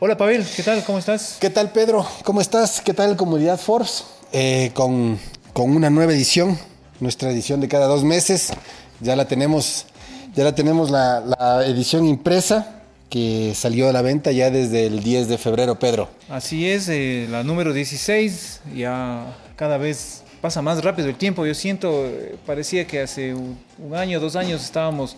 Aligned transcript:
Hola 0.00 0.16
Pavel, 0.16 0.46
¿qué 0.56 0.62
tal? 0.62 0.84
¿Cómo 0.84 0.98
estás? 0.98 1.38
¿Qué 1.40 1.50
tal 1.50 1.72
Pedro? 1.72 2.06
¿Cómo 2.22 2.40
estás? 2.40 2.80
¿Qué 2.80 2.94
tal 2.94 3.16
Comunidad 3.16 3.58
Force? 3.58 4.04
Eh, 4.32 4.70
con, 4.74 5.18
con, 5.52 5.74
una 5.74 5.90
nueva 5.90 6.12
edición, 6.12 6.56
nuestra 7.00 7.30
edición 7.30 7.60
de 7.60 7.66
cada 7.66 7.86
dos 7.86 8.04
meses. 8.04 8.52
Ya 9.00 9.16
la 9.16 9.26
tenemos, 9.26 9.86
ya 10.34 10.44
la, 10.44 10.54
tenemos 10.54 10.90
la, 10.90 11.20
la 11.20 11.66
edición 11.66 12.06
impresa 12.06 12.82
que 13.10 13.52
salió 13.54 13.88
a 13.88 13.92
la 13.92 14.02
venta 14.02 14.30
ya 14.30 14.50
desde 14.50 14.86
el 14.86 15.02
10 15.02 15.28
de 15.28 15.38
febrero, 15.38 15.78
Pedro. 15.78 16.08
Así 16.28 16.68
es, 16.68 16.88
eh, 16.88 17.26
la 17.30 17.42
número 17.42 17.72
16, 17.72 18.60
ya 18.76 19.36
cada 19.56 19.78
vez 19.78 20.22
pasa 20.40 20.62
más 20.62 20.84
rápido 20.84 21.08
el 21.08 21.16
tiempo. 21.16 21.44
Yo 21.44 21.54
siento, 21.54 22.06
eh, 22.06 22.36
parecía 22.46 22.86
que 22.86 23.00
hace 23.00 23.34
un, 23.34 23.58
un 23.78 23.96
año, 23.96 24.20
dos 24.20 24.36
años 24.36 24.62
estábamos 24.62 25.16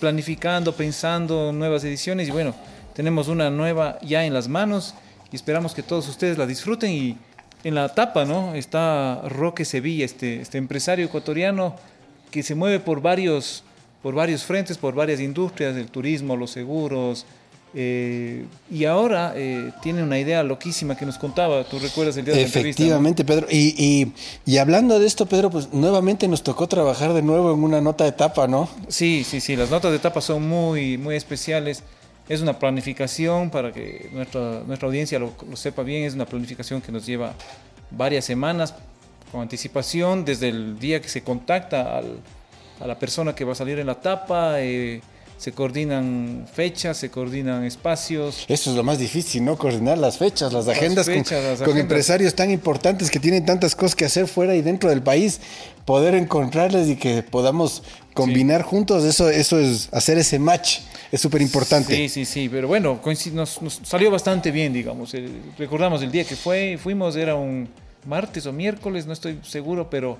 planificando, 0.00 0.74
pensando 0.74 1.52
nuevas 1.52 1.84
ediciones 1.84 2.28
y 2.28 2.30
bueno, 2.32 2.54
tenemos 2.94 3.28
una 3.28 3.50
nueva 3.50 3.98
ya 4.02 4.24
en 4.24 4.34
las 4.34 4.48
manos 4.48 4.94
y 5.30 5.36
esperamos 5.36 5.74
que 5.74 5.82
todos 5.82 6.08
ustedes 6.08 6.38
la 6.38 6.46
disfruten 6.46 6.90
y 6.90 7.18
en 7.62 7.74
la 7.74 7.90
tapa, 7.90 8.24
¿no? 8.24 8.54
Está 8.54 9.22
Roque 9.28 9.64
Sevilla, 9.64 10.04
este, 10.04 10.40
este 10.40 10.58
empresario 10.58 11.04
ecuatoriano 11.04 11.76
que 12.30 12.42
se 12.42 12.54
mueve 12.54 12.80
por 12.80 13.02
varios, 13.02 13.62
por 14.02 14.14
varios 14.14 14.44
frentes, 14.44 14.78
por 14.78 14.94
varias 14.94 15.20
industrias, 15.20 15.76
el 15.76 15.88
turismo, 15.88 16.36
los 16.36 16.50
seguros, 16.50 17.26
eh, 17.72 18.46
y 18.70 18.84
ahora 18.84 19.32
eh, 19.36 19.72
tiene 19.82 20.02
una 20.02 20.18
idea 20.18 20.42
loquísima 20.42 20.96
que 20.96 21.06
nos 21.06 21.18
contaba, 21.18 21.62
tú 21.64 21.78
recuerdas 21.78 22.16
el 22.16 22.24
día 22.24 22.34
de 22.34 22.40
la 22.42 22.46
Efectivamente, 22.46 23.24
Pedro. 23.24 23.46
Y, 23.50 23.74
y, 23.78 24.12
y, 24.44 24.58
hablando 24.58 24.98
de 24.98 25.06
esto, 25.06 25.26
Pedro, 25.26 25.50
pues 25.50 25.72
nuevamente 25.72 26.26
nos 26.26 26.42
tocó 26.42 26.66
trabajar 26.66 27.12
de 27.12 27.22
nuevo 27.22 27.52
en 27.54 27.62
una 27.62 27.80
nota 27.80 28.04
de 28.04 28.10
etapa, 28.10 28.48
¿no? 28.48 28.68
Sí, 28.88 29.24
sí, 29.24 29.40
sí, 29.40 29.54
las 29.54 29.70
notas 29.70 29.92
de 29.92 29.98
etapa 29.98 30.20
son 30.20 30.48
muy, 30.48 30.98
muy 30.98 31.14
especiales. 31.14 31.82
Es 32.28 32.40
una 32.42 32.58
planificación, 32.58 33.50
para 33.50 33.72
que 33.72 34.08
nuestra, 34.12 34.62
nuestra 34.66 34.86
audiencia 34.86 35.18
lo, 35.18 35.32
lo 35.48 35.56
sepa 35.56 35.82
bien, 35.82 36.04
es 36.04 36.14
una 36.14 36.26
planificación 36.26 36.80
que 36.80 36.92
nos 36.92 37.06
lleva 37.06 37.34
varias 37.90 38.24
semanas 38.24 38.74
con 39.30 39.42
anticipación, 39.42 40.24
desde 40.24 40.48
el 40.48 40.78
día 40.78 41.00
que 41.00 41.08
se 41.08 41.22
contacta 41.22 41.98
al, 41.98 42.18
a 42.80 42.86
la 42.86 42.98
persona 42.98 43.34
que 43.34 43.44
va 43.44 43.52
a 43.52 43.54
salir 43.54 43.78
en 43.78 43.86
la 43.86 43.92
etapa. 43.92 44.60
Eh, 44.60 45.00
se 45.40 45.52
coordinan 45.52 46.46
fechas, 46.52 46.98
se 46.98 47.10
coordinan 47.10 47.64
espacios. 47.64 48.44
Eso 48.46 48.70
es 48.70 48.76
lo 48.76 48.82
más 48.82 48.98
difícil, 48.98 49.42
¿no? 49.42 49.56
Coordinar 49.56 49.96
las 49.96 50.18
fechas, 50.18 50.52
las 50.52 50.68
agendas, 50.68 51.06
fechas, 51.06 51.40
con, 51.40 51.50
las 51.50 51.62
con 51.62 51.78
empresarios 51.78 52.34
tan 52.34 52.50
importantes 52.50 53.10
que 53.10 53.18
tienen 53.18 53.46
tantas 53.46 53.74
cosas 53.74 53.96
que 53.96 54.04
hacer 54.04 54.28
fuera 54.28 54.54
y 54.54 54.60
dentro 54.60 54.90
del 54.90 55.02
país, 55.02 55.40
poder 55.86 56.14
encontrarles 56.14 56.88
y 56.88 56.96
que 56.96 57.22
podamos 57.22 57.82
combinar 58.12 58.64
sí. 58.64 58.68
juntos, 58.68 59.02
eso, 59.04 59.30
eso 59.30 59.58
es 59.58 59.88
hacer 59.92 60.18
ese 60.18 60.38
match, 60.38 60.80
es 61.10 61.22
súper 61.22 61.40
importante. 61.40 61.96
Sí, 61.96 62.10
sí, 62.10 62.26
sí, 62.26 62.50
pero 62.50 62.68
bueno, 62.68 63.00
nos, 63.32 63.62
nos, 63.62 63.80
salió 63.82 64.10
bastante 64.10 64.50
bien, 64.50 64.74
digamos. 64.74 65.16
Recordamos 65.56 66.02
el 66.02 66.12
día 66.12 66.24
que 66.24 66.36
fue, 66.36 66.78
fuimos, 66.78 67.16
era 67.16 67.34
un 67.34 67.66
martes 68.04 68.44
o 68.44 68.52
miércoles, 68.52 69.06
no 69.06 69.14
estoy 69.14 69.40
seguro, 69.42 69.88
pero, 69.88 70.18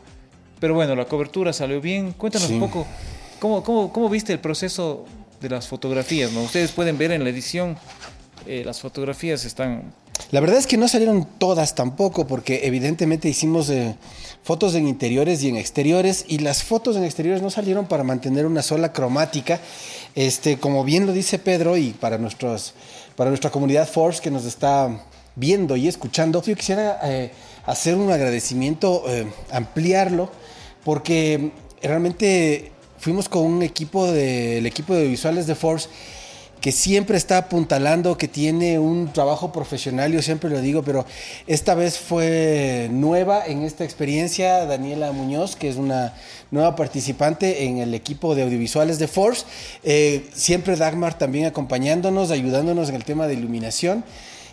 pero 0.60 0.72
bueno, 0.72 0.96
la 0.96 1.04
cobertura 1.04 1.52
salió 1.52 1.78
bien. 1.78 2.12
Cuéntanos 2.12 2.48
sí. 2.48 2.54
un 2.54 2.60
poco 2.60 2.86
¿Cómo, 3.40 3.64
cómo, 3.64 3.90
cómo 3.90 4.10
viste 4.10 4.34
el 4.34 4.38
proceso 4.38 5.06
de 5.40 5.48
las 5.48 5.66
fotografías? 5.66 6.30
¿no? 6.30 6.42
Ustedes 6.42 6.72
pueden 6.72 6.98
ver 6.98 7.10
en 7.10 7.24
la 7.24 7.30
edición, 7.30 7.78
eh, 8.46 8.62
las 8.66 8.80
fotografías 8.80 9.46
están... 9.46 9.94
La 10.30 10.40
verdad 10.40 10.58
es 10.58 10.66
que 10.66 10.76
no 10.76 10.86
salieron 10.86 11.26
todas 11.38 11.74
tampoco, 11.74 12.26
porque 12.26 12.60
evidentemente 12.64 13.30
hicimos 13.30 13.70
eh, 13.70 13.96
fotos 14.42 14.74
en 14.74 14.86
interiores 14.86 15.42
y 15.42 15.48
en 15.48 15.56
exteriores, 15.56 16.26
y 16.28 16.40
las 16.40 16.62
fotos 16.62 16.96
en 16.96 17.04
exteriores 17.04 17.40
no 17.40 17.48
salieron 17.48 17.86
para 17.86 18.04
mantener 18.04 18.44
una 18.44 18.60
sola 18.60 18.92
cromática. 18.92 19.58
Este, 20.14 20.58
como 20.58 20.84
bien 20.84 21.06
lo 21.06 21.14
dice 21.14 21.38
Pedro, 21.38 21.78
y 21.78 21.92
para, 21.92 22.18
nuestros, 22.18 22.74
para 23.16 23.30
nuestra 23.30 23.50
comunidad 23.50 23.88
Force 23.88 24.20
que 24.20 24.30
nos 24.30 24.44
está 24.44 25.02
viendo 25.34 25.76
y 25.76 25.88
escuchando, 25.88 26.42
yo 26.42 26.54
quisiera 26.54 27.00
eh, 27.04 27.32
hacer 27.64 27.94
un 27.94 28.12
agradecimiento, 28.12 29.04
eh, 29.08 29.26
ampliarlo, 29.50 30.30
porque 30.84 31.52
realmente 31.82 32.72
fuimos 33.00 33.28
con 33.28 33.42
un 33.42 33.62
equipo 33.62 34.06
del 34.06 34.62
de, 34.62 34.68
equipo 34.68 34.94
de 34.94 35.08
visuales 35.08 35.46
de 35.46 35.54
Force 35.54 35.88
que 36.60 36.72
siempre 36.72 37.16
está 37.16 37.38
apuntalando, 37.38 38.18
que 38.18 38.28
tiene 38.28 38.78
un 38.78 39.10
trabajo 39.14 39.50
profesional, 39.50 40.12
yo 40.12 40.20
siempre 40.20 40.50
lo 40.50 40.60
digo, 40.60 40.82
pero 40.82 41.06
esta 41.46 41.74
vez 41.74 41.98
fue 41.98 42.88
nueva 42.92 43.46
en 43.46 43.62
esta 43.62 43.82
experiencia, 43.82 44.66
Daniela 44.66 45.10
Muñoz, 45.12 45.56
que 45.56 45.70
es 45.70 45.76
una 45.76 46.14
nueva 46.50 46.76
participante 46.76 47.64
en 47.64 47.78
el 47.78 47.94
equipo 47.94 48.34
de 48.34 48.42
audiovisuales 48.42 48.98
de 48.98 49.08
Force, 49.08 49.46
eh, 49.84 50.28
siempre 50.34 50.76
Dagmar 50.76 51.16
también 51.16 51.46
acompañándonos, 51.46 52.30
ayudándonos 52.30 52.90
en 52.90 52.96
el 52.96 53.04
tema 53.04 53.26
de 53.26 53.34
iluminación 53.34 54.04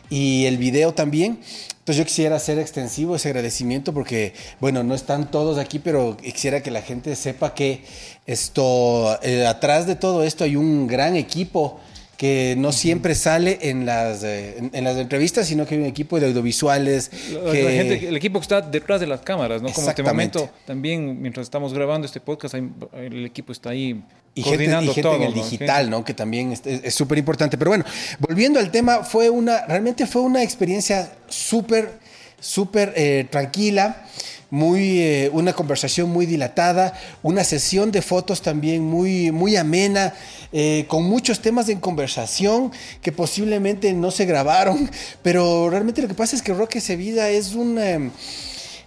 y 0.10 0.46
el 0.46 0.58
video 0.58 0.94
también. 0.94 1.40
Entonces 1.88 1.98
yo 1.98 2.06
quisiera 2.06 2.36
hacer 2.36 2.60
extensivo 2.60 3.16
ese 3.16 3.30
agradecimiento 3.30 3.94
porque, 3.94 4.34
bueno, 4.60 4.84
no 4.84 4.94
están 4.94 5.32
todos 5.32 5.58
aquí, 5.58 5.80
pero 5.80 6.18
quisiera 6.18 6.62
que 6.62 6.70
la 6.70 6.82
gente 6.82 7.16
sepa 7.16 7.54
que 7.54 7.82
esto, 8.26 9.18
eh, 9.24 9.48
atrás 9.48 9.88
de 9.88 9.96
todo 9.96 10.24
esto 10.24 10.44
hay 10.44 10.58
un 10.58 10.88
gran 10.88 11.16
equipo 11.16 11.80
que 12.18 12.56
no 12.58 12.72
siempre 12.72 13.14
sale 13.14 13.60
en 13.62 13.86
las, 13.86 14.24
eh, 14.24 14.58
en, 14.58 14.72
en, 14.74 14.84
las 14.84 14.98
entrevistas, 14.98 15.48
sino 15.48 15.66
que 15.66 15.76
hay 15.76 15.82
un 15.82 15.88
equipo 15.88 16.20
de 16.20 16.26
audiovisuales. 16.26 17.10
Que... 17.10 17.64
La 17.64 17.72
gente, 17.72 18.08
el 18.08 18.18
equipo 18.18 18.40
que 18.40 18.44
está 18.44 18.60
detrás 18.60 19.00
de 19.00 19.08
las 19.08 19.22
cámaras, 19.22 19.62
¿no? 19.62 19.72
Como 19.72 19.88
este 19.88 20.04
momento 20.04 20.50
también, 20.66 21.22
mientras 21.22 21.46
estamos 21.46 21.74
grabando 21.74 22.06
este 22.06 22.20
podcast, 22.20 22.56
hay, 22.56 22.70
el 22.96 23.26
equipo 23.26 23.52
está 23.52 23.70
ahí 23.70 24.04
y 24.38 24.44
gente, 24.44 24.66
y 24.66 24.68
gente 24.68 25.02
todo, 25.02 25.16
en 25.16 25.24
el 25.24 25.36
¿no? 25.36 25.44
digital, 25.44 25.90
¿no? 25.90 26.06
Que 26.06 26.14
también 26.14 26.54
es 26.64 26.94
súper 26.94 27.18
importante. 27.18 27.58
Pero 27.58 27.72
bueno, 27.72 27.86
volviendo 28.20 28.60
al 28.60 28.70
tema, 28.70 29.04
fue 29.04 29.30
una, 29.30 29.66
realmente 29.66 30.06
fue 30.06 30.22
una 30.22 30.44
experiencia 30.44 31.12
súper, 31.28 32.00
súper 32.40 32.94
eh, 32.96 33.28
tranquila 33.30 34.04
muy 34.50 35.02
eh, 35.02 35.30
una 35.34 35.52
conversación 35.54 36.10
muy 36.10 36.26
dilatada, 36.26 36.94
una 37.22 37.44
sesión 37.44 37.92
de 37.92 38.02
fotos 38.02 38.42
también 38.42 38.82
muy, 38.82 39.32
muy 39.32 39.58
amena, 39.58 40.14
eh, 40.54 40.86
con 40.88 41.04
muchos 41.04 41.42
temas 41.42 41.68
en 41.68 41.80
conversación 41.80 42.72
que 43.02 43.12
posiblemente 43.12 43.92
no 43.92 44.10
se 44.10 44.26
grabaron, 44.26 44.90
pero 45.22 45.70
realmente 45.70 46.02
lo 46.02 46.08
que 46.08 46.14
pasa 46.14 46.36
es 46.36 46.42
que 46.42 46.54
Roque 46.54 46.80
Sevilla 46.80 47.30
es 47.30 47.56
un... 47.56 48.12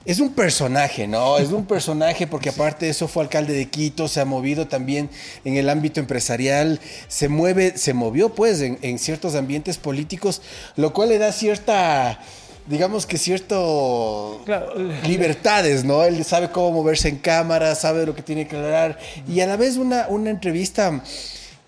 Es 0.05 0.19
un 0.19 0.33
personaje, 0.33 1.07
¿no? 1.07 1.39
Es 1.39 1.51
un 1.51 1.67
personaje 1.67 2.27
porque 2.27 2.49
aparte 2.49 2.87
de 2.87 2.93
eso 2.93 3.07
fue 3.07 3.23
alcalde 3.23 3.53
de 3.53 3.69
Quito, 3.69 4.09
se 4.09 4.21
ha 4.21 4.25
movido 4.25 4.67
también 4.67 5.11
en 5.45 5.57
el 5.57 5.69
ámbito 5.69 6.01
empresarial, 6.01 6.81
se 7.09 7.29
mueve, 7.29 7.77
se 7.77 7.93
movió 7.93 8.31
pues 8.31 8.63
en, 8.63 8.79
en 8.81 8.99
ciertos 8.99 9.35
ambientes 9.35 9.77
políticos, 9.77 10.41
lo 10.77 10.93
cual 10.95 11.11
le 11.11 11.19
da 11.19 11.33
cierta 11.33 12.19
digamos 12.67 13.05
que 13.05 13.19
cierto 13.19 14.43
claro. 14.45 14.75
libertades, 15.07 15.85
¿no? 15.85 16.05
Él 16.05 16.25
sabe 16.25 16.51
cómo 16.51 16.71
moverse 16.71 17.09
en 17.09 17.17
cámara, 17.17 17.75
sabe 17.75 18.07
lo 18.07 18.15
que 18.15 18.23
tiene 18.23 18.47
que 18.47 18.57
lograr 18.57 18.99
y 19.29 19.41
a 19.41 19.47
la 19.47 19.57
vez 19.57 19.77
una, 19.77 20.07
una 20.09 20.31
entrevista 20.31 21.03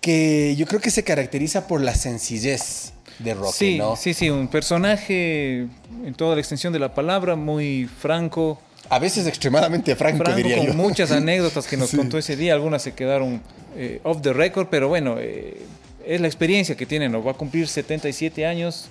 que 0.01 0.55
yo 0.57 0.65
creo 0.65 0.79
que 0.81 0.91
se 0.91 1.03
caracteriza 1.03 1.67
por 1.67 1.81
la 1.81 1.93
sencillez 1.93 2.93
de 3.19 3.33
Rocky, 3.33 3.53
sí, 3.53 3.77
¿no? 3.77 3.95
Sí, 3.95 4.13
sí, 4.13 4.29
un 4.29 4.47
personaje 4.47 5.67
en 6.05 6.13
toda 6.15 6.35
la 6.35 6.41
extensión 6.41 6.73
de 6.73 6.79
la 6.79 6.93
palabra, 6.93 7.35
muy 7.35 7.85
franco. 7.85 8.59
A 8.89 8.99
veces 8.99 9.27
extremadamente 9.27 9.95
franco, 9.95 10.23
franco 10.23 10.37
diría 10.37 10.57
con 10.57 10.67
yo. 10.67 10.73
muchas 10.73 11.11
anécdotas 11.13 11.67
que 11.67 11.77
nos 11.77 11.89
sí. 11.89 11.97
contó 11.97 12.17
ese 12.17 12.35
día, 12.35 12.53
algunas 12.53 12.81
se 12.81 12.93
quedaron 12.93 13.41
eh, 13.75 14.01
off 14.03 14.21
the 14.21 14.33
record, 14.33 14.67
pero 14.69 14.87
bueno, 14.87 15.15
eh, 15.19 15.57
es 16.05 16.21
la 16.21 16.27
experiencia 16.27 16.75
que 16.75 16.85
tiene, 16.85 17.09
¿no? 17.09 17.23
Va 17.23 17.31
a 17.31 17.35
cumplir 17.35 17.67
77 17.67 18.45
años 18.45 18.89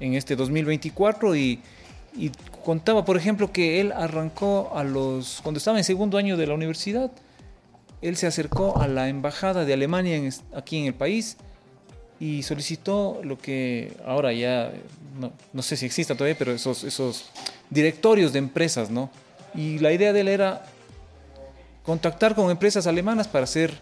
en 0.00 0.14
este 0.14 0.36
2024 0.36 1.36
y, 1.36 1.60
y, 2.16 2.30
contaba, 2.64 3.04
por 3.04 3.16
ejemplo, 3.16 3.52
que 3.52 3.80
él 3.80 3.92
arrancó 3.92 4.72
a 4.74 4.84
los, 4.84 5.40
cuando 5.42 5.58
estaba 5.58 5.78
en 5.78 5.84
segundo 5.84 6.18
año 6.18 6.36
de 6.36 6.46
la 6.46 6.54
universidad, 6.54 7.10
él 8.02 8.16
se 8.16 8.26
acercó 8.26 8.78
a 8.80 8.86
la 8.86 9.08
embajada 9.08 9.64
de 9.64 9.72
Alemania 9.72 10.16
en, 10.16 10.32
aquí 10.54 10.78
en 10.78 10.86
el 10.86 10.94
país 10.94 11.36
y 12.20 12.42
solicitó 12.42 13.20
lo 13.22 13.38
que 13.38 13.92
ahora 14.04 14.32
ya, 14.32 14.72
no, 15.18 15.32
no 15.52 15.62
sé 15.62 15.76
si 15.76 15.86
exista 15.86 16.14
todavía, 16.14 16.36
pero 16.38 16.52
esos, 16.52 16.84
esos 16.84 17.30
directorios 17.70 18.32
de 18.32 18.40
empresas, 18.40 18.90
¿no? 18.90 19.10
Y 19.54 19.78
la 19.78 19.92
idea 19.92 20.12
de 20.12 20.20
él 20.20 20.28
era 20.28 20.64
contactar 21.84 22.34
con 22.34 22.50
empresas 22.50 22.86
alemanas 22.86 23.28
para 23.28 23.46
ser 23.46 23.72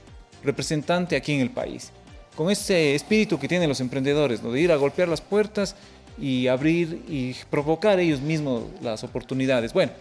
representante 0.44 1.16
aquí 1.16 1.32
en 1.32 1.40
el 1.40 1.50
país. 1.50 1.90
Con 2.36 2.50
ese 2.50 2.94
espíritu 2.94 3.38
que 3.38 3.48
tienen 3.48 3.68
los 3.68 3.80
emprendedores, 3.80 4.42
¿no? 4.42 4.52
de 4.52 4.60
ir 4.60 4.70
a 4.70 4.76
golpear 4.76 5.08
las 5.08 5.20
puertas 5.20 5.74
y 6.18 6.46
abrir 6.46 7.02
y 7.08 7.34
provocar 7.50 7.98
ellos 7.98 8.20
mismos 8.20 8.64
las 8.82 9.02
oportunidades. 9.02 9.72
Bueno, 9.72 9.92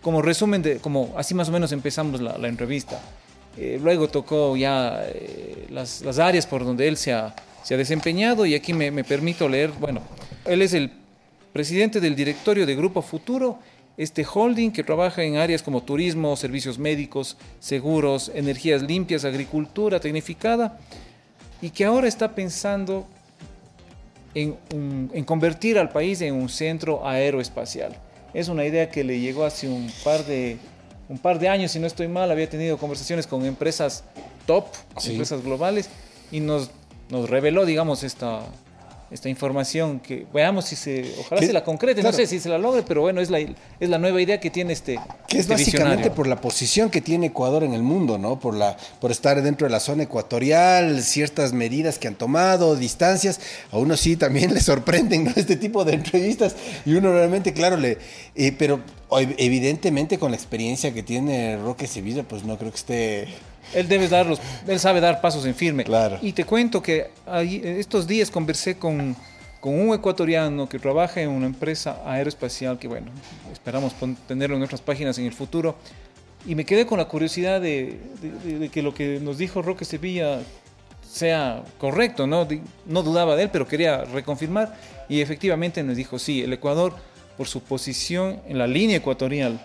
como 0.00 0.22
resumen, 0.22 0.62
de, 0.62 0.78
como 0.78 1.12
así 1.16 1.34
más 1.34 1.48
o 1.48 1.52
menos 1.52 1.72
empezamos 1.72 2.20
la, 2.20 2.38
la 2.38 2.48
entrevista. 2.48 3.00
Eh, 3.56 3.78
luego 3.82 4.08
tocó 4.08 4.56
ya 4.56 5.02
eh, 5.04 5.66
las, 5.70 6.00
las, 6.00 6.18
áreas 6.18 6.46
por 6.46 6.64
donde 6.64 6.88
él 6.88 6.96
se 6.96 7.12
ha, 7.12 7.34
se 7.62 7.74
ha 7.74 7.76
desempeñado 7.76 8.46
y 8.46 8.54
aquí 8.54 8.72
me, 8.72 8.90
me, 8.90 9.04
permito 9.04 9.48
leer, 9.48 9.70
bueno, 9.78 10.00
él 10.44 10.62
es 10.62 10.74
el 10.74 10.90
presidente 11.52 12.00
del 12.00 12.16
directorio 12.16 12.66
de 12.66 12.74
Grupo 12.74 13.02
Futuro, 13.02 13.58
este 13.96 14.24
holding 14.24 14.70
que 14.70 14.82
trabaja 14.82 15.22
en 15.22 15.36
áreas 15.36 15.62
como 15.62 15.82
turismo, 15.82 16.34
servicios 16.36 16.78
médicos, 16.78 17.36
seguros, 17.60 18.30
energías 18.34 18.82
limpias, 18.82 19.24
agricultura 19.24 20.00
tecnificada, 20.00 20.78
y 21.60 21.70
que 21.70 21.84
ahora 21.84 22.08
está 22.08 22.34
pensando 22.34 23.06
en, 24.34 24.56
en, 24.70 25.24
convertir 25.24 25.78
al 25.78 25.90
país 25.90 26.20
en 26.22 26.34
un 26.34 26.48
centro 26.48 27.06
aeroespacial. 27.06 27.94
Es 28.34 28.48
una 28.48 28.64
idea 28.64 28.90
que 28.90 29.04
le 29.04 29.20
llegó 29.20 29.44
hace 29.44 29.68
un 29.68 29.92
par 30.02 30.24
de, 30.24 30.56
un 31.08 31.18
par 31.18 31.38
de 31.38 31.48
años, 31.48 31.72
si 31.72 31.78
no 31.78 31.86
estoy 31.86 32.08
mal, 32.08 32.30
había 32.30 32.48
tenido 32.48 32.78
conversaciones 32.78 33.26
con 33.26 33.44
empresas 33.44 34.04
top, 34.46 34.64
empresas 35.04 35.44
globales, 35.44 35.90
y 36.30 36.40
nos, 36.40 36.70
nos 37.12 37.28
reveló, 37.28 37.66
digamos, 37.66 38.02
esta, 38.04 38.40
esta 39.10 39.28
información 39.28 40.00
que 40.00 40.26
veamos 40.32 40.64
si 40.64 40.76
se 40.76 41.14
ojalá 41.20 41.42
se 41.42 41.52
la 41.52 41.62
concrete 41.62 42.02
no 42.02 42.12
sé 42.12 42.26
si 42.26 42.40
se 42.40 42.48
la 42.48 42.56
logre 42.56 42.82
pero 42.82 43.02
bueno 43.02 43.20
es 43.20 43.28
la 43.28 43.40
es 43.40 43.90
la 43.90 43.98
nueva 43.98 44.22
idea 44.22 44.40
que 44.40 44.48
tiene 44.48 44.72
este 44.72 44.98
que 45.28 45.36
es 45.36 45.42
este 45.42 45.52
básicamente 45.52 46.10
por 46.10 46.26
la 46.26 46.40
posición 46.40 46.88
que 46.88 47.02
tiene 47.02 47.26
Ecuador 47.26 47.62
en 47.62 47.74
el 47.74 47.82
mundo 47.82 48.16
no 48.16 48.40
por 48.40 48.54
la 48.54 48.74
por 49.00 49.10
estar 49.10 49.42
dentro 49.42 49.66
de 49.66 49.70
la 49.70 49.80
zona 49.80 50.04
ecuatorial 50.04 51.02
ciertas 51.02 51.52
medidas 51.52 51.98
que 51.98 52.08
han 52.08 52.14
tomado 52.14 52.74
distancias. 52.76 53.40
A 53.70 53.78
uno 53.78 53.96
sí 53.96 54.16
también 54.16 54.54
le 54.54 54.60
sorprenden 54.60 55.24
¿no? 55.24 55.32
este 55.36 55.56
tipo 55.56 55.84
de 55.84 55.94
entrevistas. 55.94 56.56
Y 56.86 56.94
uno 56.94 57.12
realmente 57.12 57.52
claro 57.52 57.76
le 57.76 57.98
eh, 58.34 58.52
pero 58.58 58.80
evidentemente 59.10 60.18
con 60.18 60.30
la 60.30 60.36
experiencia 60.36 60.94
que 60.94 61.02
tiene 61.02 61.58
Roque 61.58 61.86
Sevilla 61.86 62.22
pues 62.22 62.44
no 62.44 62.56
creo 62.56 62.70
que 62.70 62.76
esté 62.76 63.28
él 63.74 63.88
debe 63.88 64.08
dar 64.08 64.26
los, 64.26 64.40
él 64.66 64.78
sabe 64.78 65.00
dar 65.00 65.20
pasos 65.20 65.44
en 65.46 65.54
firme. 65.54 65.84
Claro. 65.84 66.18
Y 66.22 66.32
te 66.32 66.44
cuento 66.44 66.82
que 66.82 67.10
estos 67.62 68.06
días 68.06 68.30
conversé 68.30 68.76
con, 68.76 69.16
con 69.60 69.78
un 69.78 69.94
ecuatoriano 69.94 70.68
que 70.68 70.78
trabaja 70.78 71.20
en 71.20 71.30
una 71.30 71.46
empresa 71.46 72.02
aeroespacial 72.04 72.78
que, 72.78 72.88
bueno, 72.88 73.12
esperamos 73.52 73.94
tenerlo 74.26 74.56
en 74.56 74.60
nuestras 74.60 74.80
páginas 74.80 75.18
en 75.18 75.26
el 75.26 75.32
futuro. 75.32 75.76
Y 76.44 76.56
me 76.56 76.64
quedé 76.64 76.84
con 76.84 76.98
la 76.98 77.04
curiosidad 77.04 77.60
de, 77.60 78.00
que 78.72 78.82
lo 78.82 78.92
que 78.92 79.20
nos 79.20 79.38
dijo 79.38 79.62
Roque 79.62 79.84
Sevilla 79.84 80.40
sea 81.08 81.62
correcto, 81.78 82.26
¿no? 82.26 82.48
No 82.86 83.02
dudaba 83.04 83.36
de 83.36 83.44
él, 83.44 83.50
pero 83.52 83.68
quería 83.68 84.04
reconfirmar. 84.04 84.74
Y 85.08 85.20
efectivamente 85.20 85.82
nos 85.84 85.96
dijo, 85.96 86.18
sí, 86.18 86.42
el 86.42 86.52
Ecuador, 86.52 86.94
por 87.36 87.46
su 87.46 87.62
posición 87.62 88.40
en 88.48 88.58
la 88.58 88.66
línea 88.66 88.96
ecuatorial, 88.96 89.64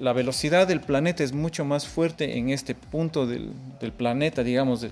la 0.00 0.12
velocidad 0.12 0.66
del 0.66 0.80
planeta 0.80 1.22
es 1.22 1.32
mucho 1.32 1.64
más 1.64 1.86
fuerte 1.86 2.36
en 2.38 2.50
este 2.50 2.74
punto 2.74 3.26
del, 3.26 3.52
planeta, 3.96 4.42
digamos, 4.42 4.86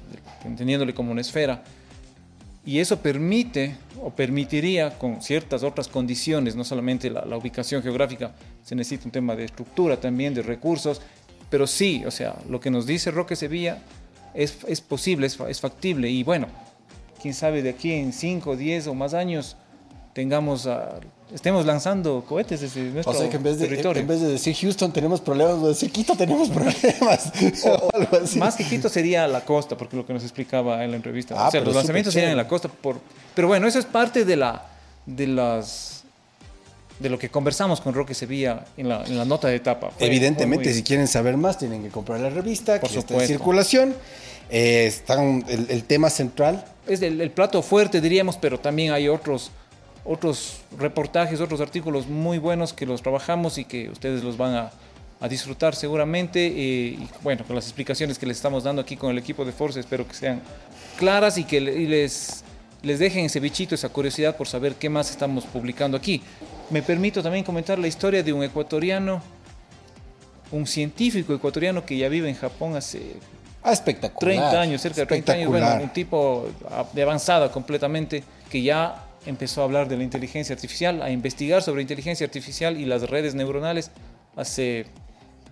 entendiéndole 0.44 0.94
como 0.94 1.12
una 1.12 1.20
esfera. 1.20 1.62
Y 2.64 2.78
eso 2.78 3.00
permite 3.00 3.74
o 4.00 4.10
permitiría 4.10 4.96
con 4.98 5.20
ciertas 5.20 5.64
otras 5.64 5.88
condiciones, 5.88 6.54
no 6.54 6.62
solamente 6.62 7.10
la, 7.10 7.36
ubicación 7.36 7.82
geográfica, 7.82 8.32
se 8.62 8.76
necesita 8.76 9.06
un 9.06 9.10
tema 9.10 9.34
de 9.34 9.44
estructura 9.44 9.96
también, 9.96 10.32
de 10.32 10.42
recursos, 10.42 11.00
pero 11.50 11.66
sí, 11.66 12.04
o 12.06 12.10
sea, 12.10 12.36
lo 12.48 12.60
que 12.60 12.70
nos 12.70 12.86
dice 12.86 13.10
Roque 13.10 13.34
Sevilla 13.34 13.82
es, 14.32 14.58
es 14.68 14.80
posible, 14.80 15.26
es, 15.26 15.38
es 15.40 15.60
factible. 15.60 16.08
Y 16.08 16.22
bueno, 16.22 16.46
quién 17.20 17.34
sabe 17.34 17.62
de 17.62 17.70
aquí 17.70 17.92
en 17.92 18.12
5, 18.12 18.56
10 18.56 18.86
o 18.86 18.94
más 18.94 19.14
años 19.14 19.56
tengamos 20.12 20.68
estemos 21.34 21.64
lanzando 21.64 22.24
cohetes 22.26 22.60
desde 22.60 22.82
nuestro 22.82 23.12
o 23.12 23.16
sea 23.16 23.28
que 23.28 23.36
en 23.36 23.42
vez 23.42 23.58
de, 23.58 23.66
territorio. 23.66 24.02
En 24.02 24.08
vez 24.08 24.20
de 24.20 24.28
decir 24.28 24.54
Houston 24.54 24.92
tenemos 24.92 25.20
problemas, 25.20 25.62
de 25.62 25.68
decir 25.68 25.90
Quito 25.90 26.14
tenemos 26.14 26.48
problemas. 26.50 27.32
o, 27.64 27.90
algo 27.92 28.16
así. 28.22 28.38
Más 28.38 28.56
que 28.56 28.64
Quito 28.64 28.88
sería 28.88 29.26
la 29.26 29.44
costa, 29.44 29.76
porque 29.76 29.96
lo 29.96 30.06
que 30.06 30.12
nos 30.12 30.22
explicaba 30.22 30.84
en 30.84 30.90
la 30.90 30.96
entrevista. 30.96 31.34
Ah, 31.38 31.48
o 31.48 31.50
sea, 31.50 31.60
los 31.62 31.74
lanzamientos 31.74 32.12
serían 32.12 32.32
en 32.32 32.36
la 32.36 32.48
costa. 32.48 32.68
Por, 32.68 33.00
pero 33.34 33.48
bueno, 33.48 33.66
eso 33.66 33.78
es 33.78 33.86
parte 33.86 34.24
de 34.24 34.36
la 34.36 34.66
de 35.06 35.26
las 35.26 36.04
de 36.98 37.08
lo 37.08 37.18
que 37.18 37.30
conversamos 37.30 37.80
con 37.80 37.94
Roque 37.94 38.14
Sevilla 38.14 38.64
en 38.76 38.88
la, 38.88 39.02
en 39.04 39.18
la 39.18 39.24
nota 39.24 39.48
de 39.48 39.56
etapa. 39.56 39.90
Evidentemente, 39.98 40.72
si 40.72 40.82
quieren 40.82 41.08
saber 41.08 41.36
más, 41.36 41.58
tienen 41.58 41.82
que 41.82 41.88
comprar 41.88 42.20
la 42.20 42.30
revista, 42.30 42.78
por 42.80 42.90
que 42.90 42.98
está 42.98 43.14
en 43.14 43.26
circulación. 43.26 43.94
Eh, 44.50 44.86
está 44.86 45.20
el, 45.20 45.84
tema 45.84 46.10
central. 46.10 46.64
Es 46.86 47.00
el 47.00 47.30
plato 47.30 47.62
fuerte, 47.62 48.00
diríamos, 48.00 48.36
pero 48.36 48.60
también 48.60 48.92
hay 48.92 49.08
otros 49.08 49.50
otros 50.04 50.60
reportajes, 50.78 51.40
otros 51.40 51.60
artículos 51.60 52.06
muy 52.06 52.38
buenos 52.38 52.72
que 52.72 52.86
los 52.86 53.02
trabajamos 53.02 53.58
y 53.58 53.64
que 53.64 53.88
ustedes 53.90 54.24
los 54.24 54.36
van 54.36 54.54
a, 54.54 54.70
disfrutar 55.28 55.76
seguramente. 55.76 56.46
Eh, 56.46 56.98
y 56.98 57.08
bueno, 57.22 57.44
con 57.44 57.54
las 57.54 57.66
explicaciones 57.66 58.18
que 58.18 58.26
les 58.26 58.36
estamos 58.38 58.64
dando 58.64 58.82
aquí 58.82 58.96
con 58.96 59.12
el 59.12 59.18
equipo 59.18 59.44
de 59.44 59.52
Force, 59.52 59.78
espero 59.78 60.06
que 60.06 60.14
sean 60.14 60.42
claras 60.98 61.38
y 61.38 61.44
que 61.44 61.60
les, 61.60 62.42
les 62.82 62.98
dejen 62.98 63.26
ese 63.26 63.38
bichito, 63.38 63.76
esa 63.76 63.88
curiosidad 63.88 64.36
por 64.36 64.48
saber 64.48 64.74
qué 64.74 64.88
más 64.88 65.10
estamos 65.10 65.44
publicando 65.44 65.96
aquí. 65.96 66.20
Me 66.70 66.82
permito 66.82 67.22
también 67.22 67.44
comentar 67.44 67.78
la 67.78 67.86
historia 67.86 68.24
de 68.24 68.32
un 68.32 68.42
ecuatoriano, 68.42 69.22
un 70.50 70.66
científico 70.66 71.32
ecuatoriano 71.32 71.86
que 71.86 71.96
ya 71.96 72.08
vive 72.08 72.28
en 72.28 72.34
Japón 72.34 72.74
hace 72.74 73.14
ah, 73.62 73.72
espectacular, 73.72 74.34
30 74.34 74.60
años, 74.60 74.80
cerca 74.80 75.02
de 75.02 75.06
30 75.06 75.32
años, 75.34 75.50
bueno, 75.50 75.78
un 75.80 75.90
tipo 75.90 76.48
de 76.92 77.02
avanzada 77.02 77.52
completamente, 77.52 78.24
que 78.50 78.60
ya 78.60 79.06
empezó 79.26 79.60
a 79.60 79.64
hablar 79.64 79.88
de 79.88 79.96
la 79.96 80.02
inteligencia 80.02 80.54
artificial, 80.54 81.02
a 81.02 81.10
investigar 81.10 81.62
sobre 81.62 81.82
inteligencia 81.82 82.26
artificial 82.26 82.78
y 82.78 82.84
las 82.84 83.08
redes 83.08 83.34
neuronales 83.34 83.90
hace 84.36 84.86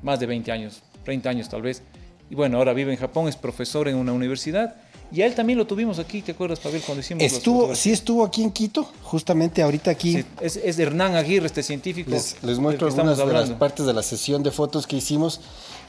más 0.03 0.21
de 0.21 0.27
20 0.27 0.53
años, 0.53 0.83
30 1.05 1.31
años 1.31 1.49
tal 1.49 1.63
vez. 1.63 1.83
Y 2.31 2.35
bueno, 2.35 2.59
ahora 2.59 2.73
vive 2.73 2.93
en 2.93 2.99
Japón, 2.99 3.29
es 3.29 3.37
profesor 3.37 3.89
en 3.89 3.97
una 3.97 4.13
universidad. 4.13 4.77
Y 5.13 5.23
a 5.23 5.27
él 5.27 5.35
también 5.35 5.59
lo 5.59 5.67
tuvimos 5.67 5.99
aquí, 5.99 6.23
¿te 6.23 6.33
acuerdas, 6.33 6.61
Pavel, 6.61 6.81
cuando 6.83 7.01
hicimos 7.01 7.23
Estuvo, 7.23 7.75
sí 7.75 7.91
estuvo 7.91 8.25
aquí 8.25 8.43
en 8.43 8.51
Quito, 8.51 8.89
justamente 9.03 9.61
ahorita 9.63 9.91
aquí. 9.91 10.25
es, 10.41 10.57
es, 10.57 10.79
Hernán 10.79 11.17
Aguirre, 11.17 11.47
este 11.47 11.63
científico. 11.63 12.11
Les, 12.11 12.41
les 12.43 12.59
muestro 12.59 12.87
algunas 12.87 13.19
de 13.19 13.27
las 13.27 13.51
partes 13.51 13.87
de 13.87 13.93
la 13.93 14.03
sesión 14.03 14.43
de 14.43 14.51
fotos 14.53 14.87
que 14.87 14.97
hicimos. 14.97 15.41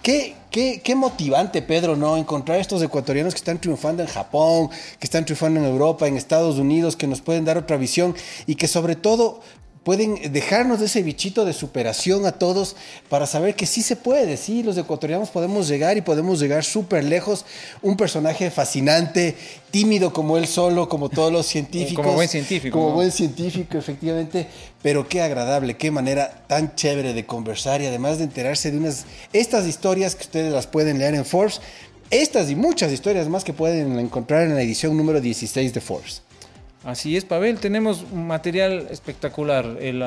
Qué, 0.02 0.36
qué, 0.50 0.82
qué, 0.84 0.96
motivante, 0.96 1.62
Pedro, 1.62 1.96
¿no? 1.96 2.18
Encontrar 2.18 2.60
estos 2.60 2.82
ecuatorianos 2.82 3.36
que 3.36 3.38
están 3.38 3.62
triunfando 3.62 4.02
en 4.02 4.10
Japón, 4.10 4.70
que 5.00 5.06
están 5.06 5.26
triunfando 5.26 5.60
en 5.60 5.68
Europa, 5.68 6.08
en 6.08 6.18
Estados 6.18 6.58
Unidos, 6.58 6.96
que 6.96 7.06
nos 7.06 7.22
pueden 7.22 7.46
dar 7.46 7.60
otra 7.60 7.78
visión 7.78 8.16
y 8.48 8.56
que 8.56 8.68
sobre 8.68 8.96
todo 8.96 9.42
pueden 9.84 10.32
dejarnos 10.32 10.80
de 10.80 10.86
ese 10.86 11.02
bichito 11.02 11.44
de 11.44 11.54
superación 11.54 12.26
a 12.26 12.34
todos 12.34 12.76
para 13.10 13.26
saber 13.26 13.56
que 13.56 13.66
sí 13.66 13.82
se 13.82 13.96
puede, 13.96 14.38
sí, 14.38 14.62
los 14.62 14.78
ecuatorianos 14.78 15.30
podemos 15.30 15.68
llegar 15.68 15.98
y 15.98 16.02
podemos 16.02 16.40
llegar 16.40 16.64
súper 16.64 17.04
lejos. 17.04 17.46
Un 17.82 17.98
personaje 17.98 18.52
fascinante, 18.52 19.36
tímido 19.72 20.14
como 20.14 20.38
él 20.38 20.48
solo, 20.48 20.88
como 20.88 21.10
todos 21.10 21.32
los 21.32 21.46
científicos. 21.48 22.04
Como 22.04 22.16
buen 22.16 22.30
científico. 22.30 22.78
Como 22.78 22.94
buen 22.94 23.12
científico, 23.12 23.78
efectivamente. 23.78 24.48
Pero 24.84 25.08
qué 25.08 25.22
agradable, 25.22 25.78
qué 25.78 25.90
manera 25.90 26.46
tan 26.48 26.76
chévere 26.76 27.14
de 27.14 27.26
conversar 27.26 27.82
y 27.82 27.88
además 27.88 28.20
de 28.20 28.26
enterarse 28.26 28.72
de 28.72 28.78
unas... 28.78 29.06
Estas 29.34 29.66
historias 29.66 30.16
que 30.16 30.24
ustedes 30.24 30.54
las 30.54 30.68
pueden 30.68 31.00
leer 31.00 31.16
en 31.16 31.26
Force, 31.26 31.60
estas 32.12 32.52
y 32.52 32.56
muchas 32.56 32.92
historias 32.92 33.28
más 33.30 33.44
que 33.44 33.54
pueden 33.54 33.98
encontrar 33.98 34.44
en 34.44 34.54
la 34.54 34.62
edición 34.62 34.96
número 34.96 35.22
16 35.22 35.74
de 35.74 35.82
Force. 35.82 36.22
Así 36.84 37.16
es, 37.16 37.26
Pavel, 37.26 37.60
tenemos 37.60 38.12
material 38.12 38.88
espectacular, 38.90 39.78
el, 39.80 40.04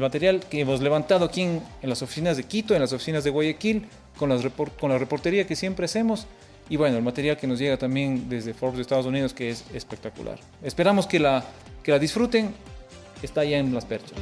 material 0.00 0.40
que 0.40 0.60
hemos 0.60 0.80
levantado 0.80 1.26
aquí 1.26 1.42
en, 1.42 1.62
las 1.82 2.00
oficinas 2.00 2.38
de 2.38 2.44
Quito, 2.44 2.74
en 2.74 2.80
las 2.80 2.94
oficinas 2.94 3.24
de 3.24 3.30
Guayaquil, 3.30 3.86
con 4.18 4.30
la 4.30 4.98
reportería 4.98 5.46
que 5.46 5.54
siempre 5.54 5.84
hacemos, 5.84 6.26
y 6.70 6.76
bueno, 6.76 6.96
el 6.96 7.02
material 7.02 7.36
que 7.36 7.46
nos 7.46 7.58
llega 7.58 7.76
también 7.76 8.30
desde 8.30 8.54
Forbes 8.54 8.76
de 8.76 8.82
Estados 8.82 9.04
Unidos, 9.04 9.34
que 9.34 9.50
es 9.50 9.64
espectacular. 9.74 10.38
Esperamos 10.62 11.06
que 11.06 11.18
la, 11.18 11.44
que 11.82 11.90
la 11.90 11.98
disfruten, 11.98 12.54
está 13.22 13.44
ya 13.44 13.58
en 13.58 13.74
las 13.74 13.84
perchas. 13.84 14.18